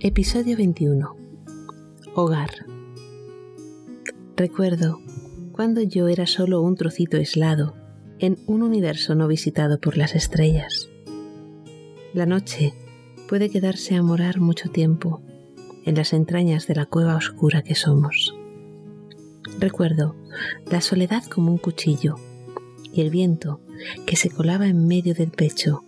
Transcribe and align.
Episodio 0.00 0.56
21. 0.56 1.16
Hogar. 2.14 2.50
Recuerdo 4.36 5.00
cuando 5.50 5.82
yo 5.82 6.06
era 6.06 6.28
solo 6.28 6.62
un 6.62 6.76
trocito 6.76 7.16
aislado 7.16 7.74
en 8.20 8.38
un 8.46 8.62
universo 8.62 9.16
no 9.16 9.26
visitado 9.26 9.80
por 9.80 9.96
las 9.96 10.14
estrellas. 10.14 10.88
La 12.14 12.26
noche 12.26 12.74
puede 13.28 13.50
quedarse 13.50 13.96
a 13.96 14.02
morar 14.04 14.38
mucho 14.38 14.70
tiempo 14.70 15.20
en 15.84 15.96
las 15.96 16.12
entrañas 16.12 16.68
de 16.68 16.76
la 16.76 16.86
cueva 16.86 17.16
oscura 17.16 17.62
que 17.62 17.74
somos. 17.74 18.36
Recuerdo 19.58 20.14
la 20.70 20.80
soledad 20.80 21.24
como 21.24 21.50
un 21.50 21.58
cuchillo 21.58 22.14
y 22.92 23.00
el 23.00 23.10
viento 23.10 23.60
que 24.06 24.14
se 24.14 24.30
colaba 24.30 24.68
en 24.68 24.86
medio 24.86 25.14
del 25.14 25.32
pecho 25.32 25.82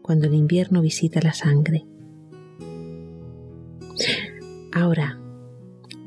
cuando 0.00 0.26
el 0.26 0.32
invierno 0.32 0.80
visita 0.80 1.20
la 1.20 1.34
sangre 1.34 1.84
Ahora, 4.72 5.18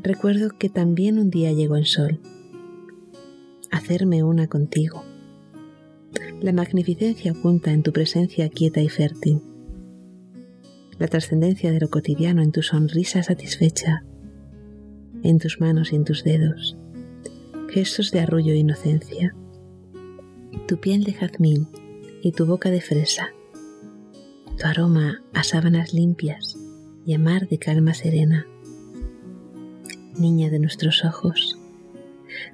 recuerdo 0.02 0.50
que 0.58 0.70
también 0.70 1.20
un 1.20 1.30
día 1.30 1.52
llegó 1.52 1.76
el 1.76 1.86
sol. 1.86 2.20
Hacerme 3.72 4.24
una 4.24 4.48
contigo. 4.48 5.04
La 6.42 6.52
magnificencia 6.52 7.32
oculta 7.32 7.72
en 7.72 7.84
tu 7.84 7.94
presencia 7.94 8.50
quieta 8.50 8.82
y 8.82 8.90
fértil. 8.90 9.42
La 10.98 11.08
trascendencia 11.08 11.72
de 11.72 11.80
lo 11.80 11.90
cotidiano 11.90 12.42
en 12.42 12.52
tu 12.52 12.62
sonrisa 12.62 13.22
satisfecha, 13.24 14.04
en 15.24 15.40
tus 15.40 15.60
manos 15.60 15.92
y 15.92 15.96
en 15.96 16.06
tus 16.06 16.24
dedos. 16.24 16.78
Gestos 17.70 18.12
de 18.12 18.22
arrullo 18.22 18.54
e 18.54 18.58
inocencia. 18.58 19.36
Tu 20.68 20.80
piel 20.80 21.04
de 21.04 21.14
jazmín 21.14 21.68
y 22.22 22.32
tu 22.32 22.46
boca 22.46 22.72
de 22.72 22.82
fresa. 22.82 23.30
Tu 24.58 24.66
aroma 24.66 25.22
a 25.34 25.44
sábanas 25.44 25.94
limpias 25.94 26.58
y 27.06 27.14
a 27.14 27.20
mar 27.20 27.48
de 27.48 27.60
calma 27.60 27.94
serena 27.94 28.48
niña 30.20 30.50
de 30.50 30.60
nuestros 30.60 31.04
ojos, 31.04 31.58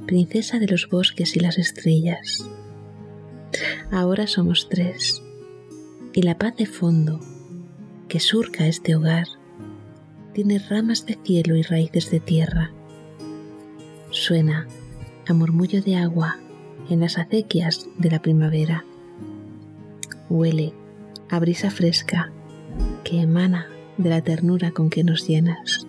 princesa 0.06 0.60
de 0.60 0.68
los 0.68 0.88
bosques 0.90 1.36
y 1.36 1.40
las 1.40 1.58
estrellas. 1.58 2.50
Ahora 3.92 4.28
somos 4.28 4.68
tres, 4.70 5.22
y 6.14 6.22
la 6.24 6.38
paz 6.38 6.56
de 6.56 6.66
fondo 6.66 7.20
que 8.08 8.20
surca 8.20 8.68
este 8.68 8.96
hogar 8.96 9.28
tiene 10.34 10.60
ramas 10.60 11.06
de 11.06 11.18
cielo 11.24 11.56
y 11.56 11.62
raíces 11.62 12.10
de 12.10 12.20
tierra. 12.20 12.72
Suena 14.10 14.68
a 15.28 15.34
murmullo 15.34 15.82
de 15.82 15.96
agua 15.96 16.38
en 16.90 17.00
las 17.00 17.18
acequias 17.18 17.88
de 17.98 18.12
la 18.12 18.22
primavera. 18.22 18.86
Huele 20.30 20.74
a 21.30 21.40
brisa 21.40 21.70
fresca 21.70 22.32
que 23.04 23.22
emana 23.22 23.68
de 23.98 24.10
la 24.10 24.22
ternura 24.22 24.72
con 24.72 24.90
que 24.90 25.04
nos 25.04 25.28
llenas 25.28 25.88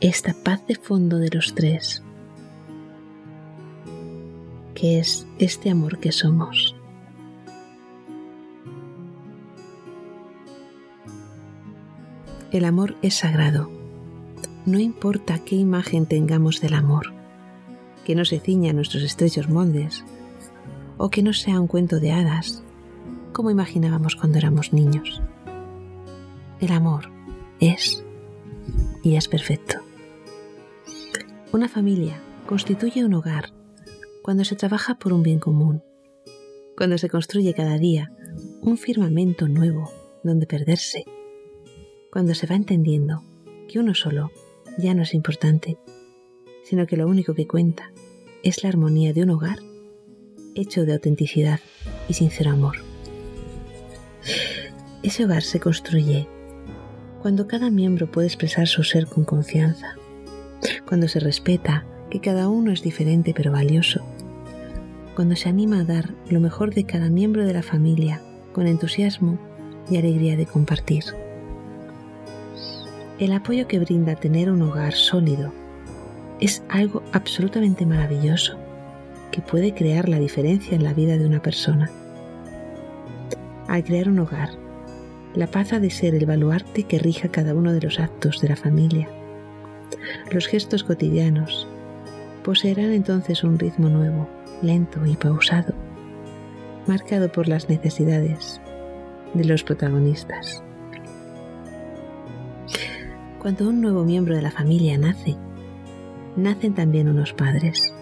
esta 0.00 0.32
paz 0.32 0.64
de 0.68 0.76
fondo 0.76 1.18
de 1.18 1.28
los 1.30 1.54
tres, 1.54 2.04
que 4.74 5.00
es 5.00 5.26
este 5.40 5.70
amor 5.70 5.98
que 5.98 6.12
somos. 6.12 6.76
El 12.52 12.64
amor 12.64 12.96
es 13.02 13.14
sagrado. 13.14 13.70
No 14.66 14.78
importa 14.78 15.40
qué 15.44 15.56
imagen 15.56 16.06
tengamos 16.06 16.60
del 16.60 16.74
amor, 16.74 17.12
que 18.04 18.14
no 18.14 18.24
se 18.24 18.38
ciña 18.38 18.70
a 18.70 18.74
nuestros 18.74 19.02
estrechos 19.02 19.48
moldes, 19.48 20.04
o 20.96 21.10
que 21.10 21.22
no 21.22 21.32
sea 21.32 21.60
un 21.60 21.66
cuento 21.66 21.98
de 21.98 22.12
hadas, 22.12 22.62
como 23.32 23.50
imaginábamos 23.50 24.14
cuando 24.14 24.38
éramos 24.38 24.72
niños. 24.72 25.20
El 26.60 26.72
amor 26.72 27.08
es 27.60 28.04
y 29.04 29.14
es 29.14 29.28
perfecto. 29.28 29.76
Una 31.52 31.68
familia 31.68 32.20
constituye 32.46 33.04
un 33.04 33.14
hogar 33.14 33.52
cuando 34.22 34.44
se 34.44 34.56
trabaja 34.56 34.98
por 34.98 35.12
un 35.12 35.22
bien 35.22 35.38
común, 35.38 35.84
cuando 36.76 36.98
se 36.98 37.08
construye 37.08 37.54
cada 37.54 37.78
día 37.78 38.10
un 38.60 38.76
firmamento 38.76 39.46
nuevo 39.46 39.88
donde 40.24 40.48
perderse, 40.48 41.04
cuando 42.10 42.34
se 42.34 42.48
va 42.48 42.56
entendiendo 42.56 43.22
que 43.68 43.78
uno 43.78 43.94
solo 43.94 44.32
ya 44.78 44.94
no 44.94 45.02
es 45.02 45.14
importante, 45.14 45.78
sino 46.64 46.88
que 46.88 46.96
lo 46.96 47.06
único 47.06 47.34
que 47.34 47.46
cuenta 47.46 47.92
es 48.42 48.64
la 48.64 48.70
armonía 48.70 49.12
de 49.12 49.22
un 49.22 49.30
hogar 49.30 49.60
hecho 50.56 50.84
de 50.84 50.94
autenticidad 50.94 51.60
y 52.08 52.14
sincero 52.14 52.50
amor. 52.50 52.78
Ese 55.04 55.24
hogar 55.24 55.44
se 55.44 55.60
construye 55.60 56.26
cuando 57.28 57.46
cada 57.46 57.68
miembro 57.68 58.10
puede 58.10 58.26
expresar 58.26 58.66
su 58.66 58.82
ser 58.84 59.06
con 59.06 59.22
confianza, 59.22 59.96
cuando 60.88 61.08
se 61.08 61.20
respeta 61.20 61.84
que 62.08 62.20
cada 62.20 62.48
uno 62.48 62.72
es 62.72 62.80
diferente 62.80 63.34
pero 63.36 63.52
valioso, 63.52 64.02
cuando 65.14 65.36
se 65.36 65.50
anima 65.50 65.80
a 65.80 65.84
dar 65.84 66.14
lo 66.30 66.40
mejor 66.40 66.72
de 66.72 66.84
cada 66.84 67.10
miembro 67.10 67.44
de 67.44 67.52
la 67.52 67.62
familia 67.62 68.22
con 68.54 68.66
entusiasmo 68.66 69.38
y 69.90 69.98
alegría 69.98 70.38
de 70.38 70.46
compartir. 70.46 71.04
El 73.18 73.32
apoyo 73.32 73.68
que 73.68 73.78
brinda 73.78 74.14
tener 74.14 74.50
un 74.50 74.62
hogar 74.62 74.94
sólido 74.94 75.52
es 76.40 76.62
algo 76.70 77.02
absolutamente 77.12 77.84
maravilloso 77.84 78.56
que 79.32 79.42
puede 79.42 79.74
crear 79.74 80.08
la 80.08 80.18
diferencia 80.18 80.74
en 80.74 80.82
la 80.82 80.94
vida 80.94 81.18
de 81.18 81.26
una 81.26 81.42
persona. 81.42 81.90
Al 83.66 83.84
crear 83.84 84.08
un 84.08 84.18
hogar, 84.20 84.48
la 85.34 85.46
paz 85.46 85.72
ha 85.72 85.80
de 85.80 85.90
ser 85.90 86.14
el 86.14 86.26
baluarte 86.26 86.84
que 86.84 86.98
rija 86.98 87.28
cada 87.28 87.54
uno 87.54 87.72
de 87.72 87.80
los 87.80 88.00
actos 88.00 88.40
de 88.40 88.48
la 88.48 88.56
familia 88.56 89.08
los 90.30 90.46
gestos 90.46 90.84
cotidianos 90.84 91.66
poseerán 92.42 92.92
entonces 92.92 93.44
un 93.44 93.58
ritmo 93.58 93.88
nuevo, 93.88 94.28
lento 94.62 95.04
y 95.06 95.16
pausado, 95.16 95.74
marcado 96.86 97.30
por 97.30 97.48
las 97.48 97.68
necesidades 97.68 98.60
de 99.34 99.44
los 99.44 99.64
protagonistas. 99.64 100.62
Cuando 103.40 103.68
un 103.68 103.80
nuevo 103.80 104.04
miembro 104.04 104.34
de 104.34 104.42
la 104.42 104.50
familia 104.50 104.98
nace, 104.98 105.36
nacen 106.36 106.74
también 106.74 107.08
unos 107.08 107.32
padres. 107.32 107.94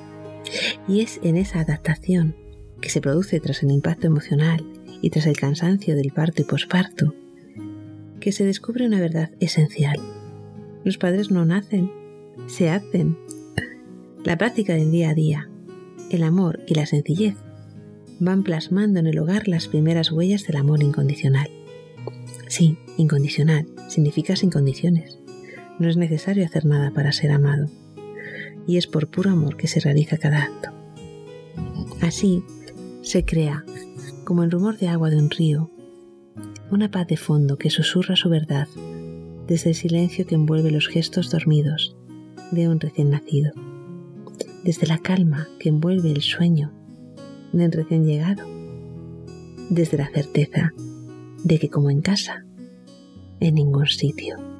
Y 0.88 1.00
es 1.00 1.20
en 1.22 1.36
esa 1.36 1.60
adaptación 1.60 2.36
que 2.80 2.88
se 2.88 3.00
produce 3.00 3.40
tras 3.40 3.62
el 3.62 3.70
impacto 3.70 4.06
emocional 4.06 4.64
y 5.02 5.10
tras 5.10 5.26
el 5.26 5.36
cansancio 5.36 5.94
del 5.94 6.12
parto 6.12 6.42
y 6.42 6.44
posparto, 6.44 7.14
que 8.20 8.32
se 8.32 8.44
descubre 8.44 8.86
una 8.86 9.00
verdad 9.00 9.30
esencial. 9.40 9.98
Los 10.84 10.98
padres 10.98 11.30
no 11.30 11.44
nacen, 11.44 11.90
se 12.46 12.70
hacen. 12.70 13.18
La 14.24 14.36
práctica 14.38 14.74
del 14.74 14.90
día 14.90 15.10
a 15.10 15.14
día, 15.14 15.48
el 16.10 16.22
amor 16.22 16.60
y 16.66 16.74
la 16.74 16.86
sencillez 16.86 17.36
van 18.18 18.42
plasmando 18.42 19.00
en 19.00 19.06
el 19.06 19.18
hogar 19.18 19.48
las 19.48 19.68
primeras 19.68 20.10
huellas 20.10 20.46
del 20.46 20.56
amor 20.56 20.82
incondicional. 20.82 21.50
Sí, 22.48 22.78
incondicional 22.96 23.66
significa 23.88 24.36
sin 24.36 24.50
condiciones. 24.50 25.18
No 25.78 25.88
es 25.88 25.96
necesario 25.96 26.44
hacer 26.44 26.64
nada 26.64 26.92
para 26.92 27.12
ser 27.12 27.30
amado. 27.30 27.68
Y 28.66 28.78
es 28.78 28.86
por 28.86 29.08
puro 29.08 29.30
amor 29.30 29.56
que 29.56 29.68
se 29.68 29.80
realiza 29.80 30.16
cada 30.16 30.44
acto. 30.44 30.70
Así 32.00 32.42
se 33.02 33.24
crea, 33.24 33.64
como 34.26 34.42
el 34.42 34.50
rumor 34.50 34.76
de 34.76 34.88
agua 34.88 35.08
de 35.08 35.18
un 35.18 35.30
río, 35.30 35.70
una 36.72 36.90
paz 36.90 37.06
de 37.06 37.16
fondo 37.16 37.58
que 37.58 37.70
susurra 37.70 38.16
su 38.16 38.28
verdad 38.28 38.66
desde 39.46 39.70
el 39.70 39.76
silencio 39.76 40.26
que 40.26 40.34
envuelve 40.34 40.72
los 40.72 40.88
gestos 40.88 41.30
dormidos 41.30 41.96
de 42.50 42.68
un 42.68 42.80
recién 42.80 43.10
nacido, 43.10 43.52
desde 44.64 44.88
la 44.88 44.98
calma 44.98 45.46
que 45.60 45.68
envuelve 45.68 46.10
el 46.10 46.22
sueño 46.22 46.72
del 47.52 47.70
recién 47.70 48.04
llegado, 48.04 48.42
desde 49.70 49.96
la 49.96 50.10
certeza 50.10 50.72
de 51.44 51.60
que 51.60 51.70
como 51.70 51.88
en 51.90 52.02
casa, 52.02 52.44
en 53.38 53.54
ningún 53.54 53.86
sitio. 53.86 54.55